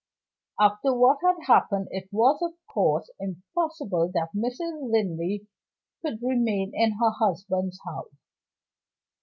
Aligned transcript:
After 0.59 0.95
what 0.95 1.19
had 1.21 1.43
happened, 1.45 1.89
it 1.91 2.09
was, 2.11 2.41
of 2.41 2.53
course, 2.65 3.11
impossible 3.19 4.11
that 4.15 4.33
Mrs. 4.35 4.89
Linley 4.91 5.47
could 6.01 6.23
remain 6.23 6.71
in 6.73 6.93
her 6.93 7.11
husband's 7.11 7.79
house. 7.85 8.15